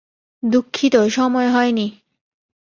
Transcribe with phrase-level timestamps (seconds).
[0.43, 1.87] দুঃখিত সময় হয়নি।